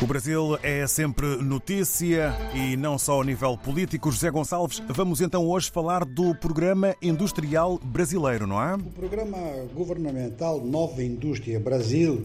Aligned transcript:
O 0.00 0.06
Brasil 0.06 0.56
é 0.62 0.86
sempre 0.86 1.26
notícia 1.42 2.32
e 2.54 2.76
não 2.76 2.96
só 2.96 3.14
ao 3.14 3.24
nível 3.24 3.58
político. 3.58 4.12
José 4.12 4.30
Gonçalves, 4.30 4.80
vamos 4.86 5.20
então 5.20 5.44
hoje 5.44 5.72
falar 5.72 6.04
do 6.04 6.36
Programa 6.36 6.94
Industrial 7.02 7.80
Brasileiro, 7.82 8.46
não 8.46 8.62
é? 8.62 8.76
O 8.76 8.90
Programa 8.90 9.38
Governamental 9.74 10.64
Nova 10.64 11.02
Indústria 11.02 11.58
Brasil 11.58 12.24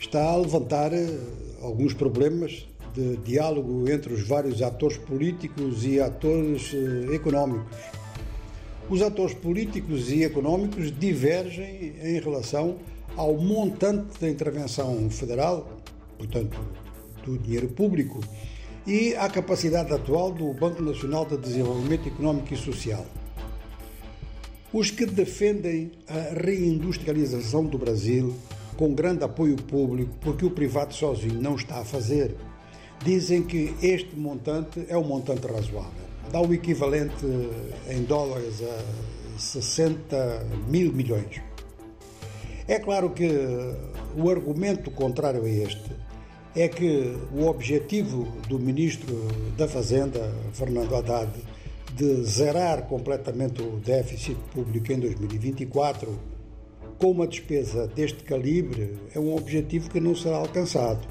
está 0.00 0.32
a 0.32 0.36
levantar 0.36 0.92
eh, 0.92 1.16
alguns 1.62 1.94
problemas 1.94 2.66
de 2.92 3.18
diálogo 3.18 3.88
entre 3.88 4.12
os 4.12 4.26
vários 4.26 4.60
atores 4.60 4.98
políticos 4.98 5.86
e 5.86 6.00
atores 6.00 6.72
eh, 6.74 7.14
económicos. 7.14 7.72
Os 8.88 9.00
atores 9.00 9.34
políticos 9.34 10.10
e 10.10 10.24
económicos 10.24 10.90
divergem 10.90 11.94
em 12.02 12.18
relação 12.18 12.78
ao 13.16 13.36
montante 13.36 14.20
da 14.20 14.28
intervenção 14.28 15.08
federal, 15.08 15.68
portanto, 16.20 16.60
do 17.24 17.38
dinheiro 17.38 17.68
público, 17.68 18.20
e 18.86 19.14
à 19.16 19.28
capacidade 19.28 19.92
atual 19.92 20.30
do 20.30 20.52
Banco 20.52 20.82
Nacional 20.82 21.24
de 21.24 21.38
Desenvolvimento 21.38 22.08
Económico 22.08 22.52
e 22.52 22.56
Social. 22.56 23.06
Os 24.72 24.90
que 24.90 25.06
defendem 25.06 25.92
a 26.06 26.34
reindustrialização 26.40 27.64
do 27.64 27.78
Brasil 27.78 28.34
com 28.76 28.94
grande 28.94 29.24
apoio 29.24 29.56
público, 29.56 30.12
porque 30.20 30.44
o 30.44 30.50
privado 30.50 30.94
sozinho 30.94 31.40
não 31.40 31.54
está 31.54 31.80
a 31.80 31.84
fazer, 31.84 32.36
dizem 33.04 33.42
que 33.42 33.74
este 33.82 34.14
montante 34.16 34.84
é 34.88 34.96
um 34.96 35.04
montante 35.04 35.46
razoável. 35.46 36.10
Dá 36.30 36.40
o 36.40 36.52
equivalente 36.52 37.26
em 37.88 38.02
dólares 38.04 38.62
a 38.62 39.38
60 39.38 40.46
mil 40.68 40.92
milhões. 40.92 41.40
É 42.68 42.78
claro 42.78 43.10
que 43.10 43.28
o 44.16 44.30
argumento 44.30 44.90
contrário 44.90 45.44
a 45.44 45.48
este 45.48 45.90
é 46.54 46.68
que 46.68 47.16
o 47.32 47.46
objetivo 47.46 48.26
do 48.48 48.58
Ministro 48.58 49.14
da 49.56 49.68
Fazenda, 49.68 50.34
Fernando 50.52 50.94
Haddad, 50.94 51.30
de 51.94 52.24
zerar 52.24 52.82
completamente 52.82 53.62
o 53.62 53.76
déficit 53.76 54.36
público 54.52 54.92
em 54.92 54.98
2024, 54.98 56.18
com 56.98 57.10
uma 57.10 57.26
despesa 57.26 57.86
deste 57.88 58.24
calibre, 58.24 58.98
é 59.14 59.18
um 59.18 59.34
objetivo 59.34 59.90
que 59.90 60.00
não 60.00 60.14
será 60.14 60.36
alcançado. 60.36 61.06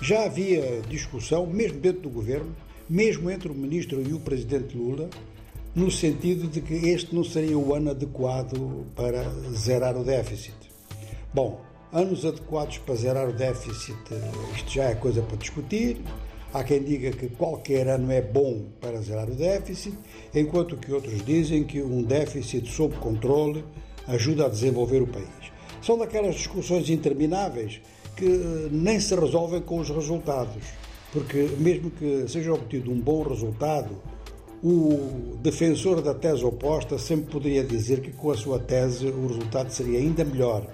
Já 0.00 0.24
havia 0.24 0.80
discussão, 0.88 1.46
mesmo 1.46 1.78
dentro 1.78 2.02
do 2.02 2.10
governo, 2.10 2.54
mesmo 2.88 3.30
entre 3.30 3.50
o 3.50 3.54
Ministro 3.54 4.02
e 4.02 4.12
o 4.12 4.20
Presidente 4.20 4.76
Lula, 4.76 5.08
no 5.74 5.90
sentido 5.90 6.48
de 6.48 6.60
que 6.60 6.74
este 6.74 7.14
não 7.14 7.24
seria 7.24 7.56
o 7.56 7.74
ano 7.74 7.90
adequado 7.90 8.84
para 8.94 9.24
zerar 9.52 9.96
o 9.96 10.04
déficit. 10.04 10.56
Bom, 11.32 11.60
anos 11.92 12.24
adequados 12.24 12.78
para 12.78 12.94
zerar 12.94 13.28
o 13.28 13.32
déficit, 13.32 13.98
isto 14.54 14.70
já 14.70 14.84
é 14.84 14.94
coisa 14.94 15.22
para 15.22 15.36
discutir. 15.36 16.00
Há 16.54 16.62
quem 16.64 16.82
diga 16.82 17.10
que 17.12 17.28
qualquer 17.28 17.88
ano 17.88 18.12
é 18.12 18.20
bom 18.20 18.64
para 18.80 19.00
zerar 19.00 19.28
o 19.28 19.34
déficit, 19.34 19.98
enquanto 20.34 20.76
que 20.76 20.92
outros 20.92 21.24
dizem 21.24 21.64
que 21.64 21.80
um 21.80 22.02
déficit 22.02 22.70
sob 22.70 22.94
controle 22.96 23.64
ajuda 24.06 24.46
a 24.46 24.48
desenvolver 24.48 25.00
o 25.02 25.06
país. 25.06 25.28
São 25.80 25.96
daquelas 25.96 26.34
discussões 26.34 26.90
intermináveis 26.90 27.80
que 28.16 28.68
nem 28.70 29.00
se 29.00 29.14
resolvem 29.14 29.62
com 29.62 29.78
os 29.78 29.88
resultados, 29.88 30.62
porque 31.10 31.48
mesmo 31.58 31.90
que 31.90 32.26
seja 32.28 32.52
obtido 32.52 32.90
um 32.90 33.00
bom 33.00 33.22
resultado, 33.22 33.96
o 34.62 35.36
defensor 35.42 36.02
da 36.02 36.14
tese 36.14 36.44
oposta 36.44 36.98
sempre 36.98 37.32
poderia 37.32 37.64
dizer 37.64 38.00
que 38.00 38.12
com 38.12 38.30
a 38.30 38.36
sua 38.36 38.58
tese 38.58 39.06
o 39.06 39.26
resultado 39.26 39.70
seria 39.70 39.98
ainda 39.98 40.24
melhor. 40.24 40.66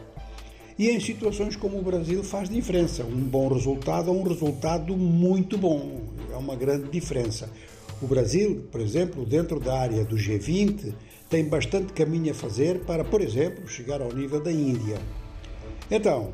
E 0.78 0.90
em 0.90 1.00
situações 1.00 1.56
como 1.56 1.76
o 1.76 1.82
Brasil 1.82 2.22
faz 2.22 2.48
diferença. 2.48 3.02
Um 3.02 3.24
bom 3.24 3.48
resultado 3.48 4.10
é 4.10 4.12
um 4.12 4.22
resultado 4.22 4.96
muito 4.96 5.58
bom. 5.58 6.02
É 6.32 6.36
uma 6.36 6.54
grande 6.54 6.88
diferença. 6.88 7.50
O 8.00 8.06
Brasil, 8.06 8.64
por 8.70 8.80
exemplo, 8.80 9.26
dentro 9.26 9.58
da 9.58 9.76
área 9.76 10.04
do 10.04 10.14
G20, 10.14 10.94
tem 11.28 11.44
bastante 11.44 11.92
caminho 11.92 12.30
a 12.30 12.34
fazer 12.34 12.78
para, 12.80 13.02
por 13.04 13.20
exemplo, 13.20 13.66
chegar 13.66 14.00
ao 14.00 14.12
nível 14.12 14.40
da 14.40 14.52
Índia. 14.52 14.98
Então, 15.90 16.32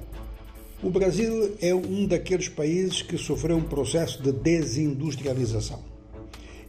o 0.83 0.91
Brasil 0.91 1.57
é 1.63 1.75
um 1.75 2.07
daqueles 2.07 2.51
países 2.51 3.01
que 3.01 3.17
sofreu 3.17 3.57
um 3.57 3.63
processo 3.63 4.23
de 4.23 4.31
desindustrialização. 4.31 5.81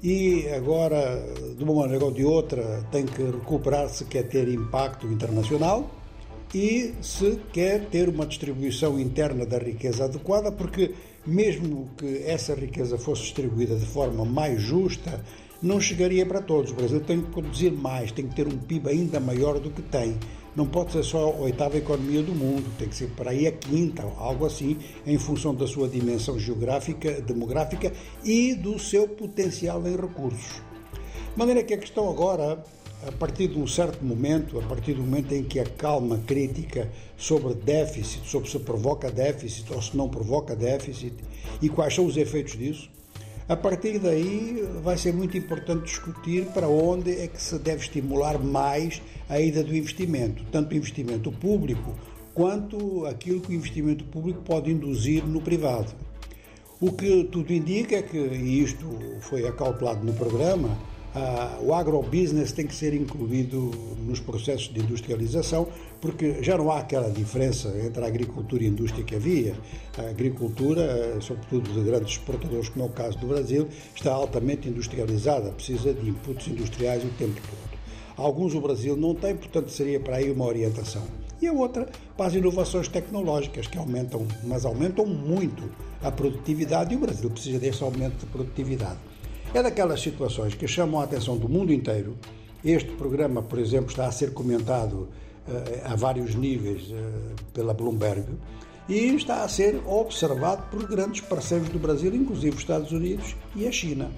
E 0.01 0.47
agora, 0.55 1.21
de 1.57 1.61
uma 1.61 1.73
maneira 1.73 2.05
ou 2.05 2.11
de 2.11 2.23
outra, 2.23 2.87
tem 2.89 3.05
que 3.05 3.21
recuperar 3.21 3.89
se 3.89 4.05
quer 4.05 4.23
ter 4.23 4.47
impacto 4.47 5.07
internacional 5.07 5.91
e 6.53 6.93
se 7.01 7.39
quer 7.51 7.85
ter 7.89 8.07
uma 8.07 8.25
distribuição 8.25 8.99
interna 8.99 9.45
da 9.45 9.57
riqueza 9.57 10.05
adequada, 10.05 10.51
porque 10.51 10.93
mesmo 11.25 11.89
que 11.97 12.23
essa 12.25 12.53
riqueza 12.53 12.97
fosse 12.97 13.23
distribuída 13.23 13.75
de 13.75 13.85
forma 13.85 14.23
mais 14.23 14.61
justa, 14.61 15.23
não 15.61 15.79
chegaria 15.79 16.25
para 16.25 16.41
todos. 16.41 16.71
O 16.71 16.75
Brasil 16.75 16.99
tem 17.01 17.21
que 17.21 17.31
produzir 17.31 17.71
mais, 17.71 18.11
tem 18.11 18.27
que 18.27 18.35
ter 18.35 18.47
um 18.47 18.57
PIB 18.57 18.89
ainda 18.89 19.19
maior 19.19 19.59
do 19.59 19.71
que 19.71 19.81
tem. 19.81 20.17
Não 20.55 20.65
pode 20.65 20.93
ser 20.93 21.03
só 21.03 21.17
a 21.17 21.41
oitava 21.41 21.77
economia 21.77 22.21
do 22.21 22.33
mundo, 22.33 22.71
tem 22.77 22.87
que 22.87 22.95
ser 22.95 23.09
para 23.09 23.31
aí 23.31 23.45
a 23.45 23.51
quinta, 23.51 24.03
algo 24.17 24.45
assim, 24.45 24.77
em 25.05 25.17
função 25.17 25.53
da 25.53 25.67
sua 25.67 25.89
dimensão 25.89 26.39
geográfica, 26.39 27.19
demográfica 27.21 27.91
e 28.23 28.53
do 28.53 28.79
seu 28.79 29.07
potencial 29.07 29.85
em 29.85 29.97
recursos. 29.97 30.61
De 31.33 31.37
maneira 31.37 31.61
que 31.63 31.73
a 31.73 31.77
questão 31.77 32.09
agora 32.09 32.63
a 33.07 33.11
partir 33.11 33.49
de 33.49 33.59
um 33.59 33.67
certo 33.67 34.03
momento, 34.03 34.57
a 34.59 34.63
partir 34.63 34.93
do 34.93 35.01
momento 35.01 35.33
em 35.33 35.43
que 35.43 35.59
a 35.59 35.65
calma 35.65 36.17
crítica 36.25 36.91
sobre 37.15 37.53
déficit, 37.53 38.27
sobre 38.27 38.49
se 38.49 38.57
provoca 38.57 39.11
déficit 39.11 39.71
ou 39.71 39.81
se 39.81 39.95
não 39.95 40.09
provoca 40.09 40.55
déficit 40.55 41.13
e 41.61 41.69
quais 41.69 41.93
são 41.93 42.05
os 42.05 42.17
efeitos 42.17 42.57
disso, 42.57 42.89
a 43.47 43.55
partir 43.55 43.99
daí 43.99 44.67
vai 44.81 44.97
ser 44.97 45.13
muito 45.13 45.37
importante 45.37 45.85
discutir 45.85 46.45
para 46.45 46.67
onde 46.67 47.11
é 47.11 47.27
que 47.27 47.39
se 47.39 47.59
deve 47.59 47.83
estimular 47.83 48.39
mais 48.39 48.99
a 49.29 49.39
ida 49.39 49.63
do 49.63 49.75
investimento, 49.75 50.43
tanto 50.51 50.73
o 50.73 50.75
investimento 50.75 51.31
público 51.31 51.93
quanto 52.33 53.05
aquilo 53.05 53.39
que 53.39 53.49
o 53.49 53.53
investimento 53.53 54.03
público 54.05 54.41
pode 54.41 54.71
induzir 54.71 55.23
no 55.23 55.41
privado. 55.41 55.93
O 56.81 56.91
que 56.91 57.23
tudo 57.25 57.53
indica 57.53 57.97
é 57.97 58.01
que, 58.01 58.17
e 58.17 58.63
isto 58.63 58.85
foi 59.21 59.47
acautelado 59.47 60.03
no 60.03 60.13
programa, 60.13 60.75
Uh, 61.15 61.67
o 61.67 61.73
agrobusiness 61.73 62.51
tem 62.51 62.67
que 62.67 62.75
ser 62.75 62.93
incluído 62.93 63.71
nos 64.05 64.19
processos 64.19 64.67
de 64.67 64.81
industrialização, 64.81 65.65
porque 66.01 66.43
já 66.43 66.57
não 66.57 66.69
há 66.69 66.79
aquela 66.79 67.09
diferença 67.09 67.73
entre 67.85 68.03
a 68.03 68.07
agricultura 68.07 68.63
e 68.63 68.65
a 68.65 68.69
indústria 68.69 69.01
que 69.01 69.15
havia. 69.15 69.55
A 69.97 70.09
agricultura, 70.09 71.21
sobretudo 71.21 71.71
de 71.71 71.89
grandes 71.89 72.17
exportadores, 72.17 72.67
como 72.67 72.83
é 72.83 72.87
o 72.89 72.91
caso 72.91 73.17
do 73.17 73.27
Brasil, 73.27 73.65
está 73.95 74.11
altamente 74.11 74.67
industrializada, 74.67 75.51
precisa 75.51 75.93
de 75.93 76.09
inputs 76.09 76.49
industriais 76.49 77.01
o 77.05 77.09
tempo 77.11 77.39
todo. 77.39 77.79
Alguns 78.17 78.53
o 78.53 78.59
Brasil 78.59 78.97
não 78.97 79.15
tem, 79.15 79.37
portanto 79.37 79.69
seria 79.69 80.01
para 80.01 80.17
aí 80.17 80.29
uma 80.29 80.45
orientação. 80.45 81.03
E 81.41 81.47
a 81.47 81.53
outra 81.53 81.87
para 82.17 82.25
as 82.25 82.33
inovações 82.33 82.89
tecnológicas, 82.89 83.67
que 83.67 83.77
aumentam, 83.77 84.27
mas 84.43 84.65
aumentam 84.65 85.05
muito 85.05 85.63
a 86.03 86.11
produtividade, 86.11 86.93
e 86.93 86.97
o 86.97 86.99
Brasil 86.99 87.29
precisa 87.29 87.57
desse 87.57 87.81
aumento 87.83 88.17
de 88.17 88.25
produtividade. 88.25 88.99
É 89.55 89.63
daquelas 89.63 90.01
situações 90.01 90.53
que 90.53 90.67
chamam 90.67 90.99
a 90.99 91.05
atenção 91.05 91.37
do 91.37 91.47
mundo 91.47 91.71
inteiro. 91.71 92.17
Este 92.61 92.91
programa, 92.91 93.41
por 93.41 93.57
exemplo, 93.57 93.89
está 93.89 94.05
a 94.05 94.11
ser 94.11 94.33
comentado 94.33 95.07
uh, 95.47 95.93
a 95.93 95.95
vários 95.95 96.35
níveis 96.35 96.89
uh, 96.89 96.93
pela 97.53 97.73
Bloomberg 97.73 98.25
e 98.89 99.15
está 99.15 99.45
a 99.45 99.47
ser 99.47 99.81
observado 99.85 100.63
por 100.69 100.85
grandes 100.85 101.21
parceiros 101.21 101.69
do 101.69 101.79
Brasil, 101.79 102.13
inclusive 102.13 102.53
os 102.53 102.63
Estados 102.63 102.91
Unidos 102.91 103.33
e 103.55 103.65
a 103.65 103.71
China. 103.71 104.11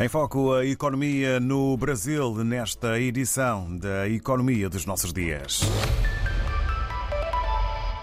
Em 0.00 0.08
foco 0.08 0.54
a 0.54 0.64
economia 0.64 1.38
no 1.38 1.76
Brasil, 1.76 2.42
nesta 2.42 2.98
edição 2.98 3.76
da 3.76 4.08
Economia 4.08 4.70
dos 4.70 4.86
Nossos 4.86 5.12
Dias. 5.12 5.60